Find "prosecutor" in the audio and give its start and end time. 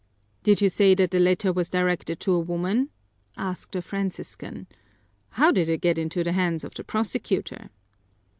6.83-7.69